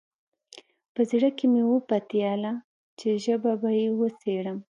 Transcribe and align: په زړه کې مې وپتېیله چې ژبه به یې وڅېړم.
په 0.93 1.01
زړه 1.11 1.29
کې 1.37 1.45
مې 1.53 1.63
وپتېیله 1.65 2.53
چې 2.99 3.07
ژبه 3.23 3.51
به 3.61 3.69
یې 3.79 3.87
وڅېړم. 3.99 4.57